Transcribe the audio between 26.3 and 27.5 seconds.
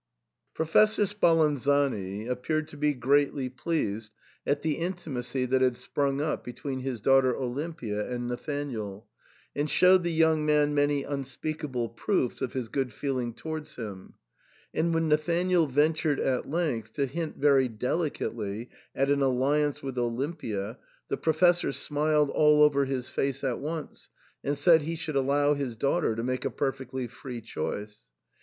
a perfectly free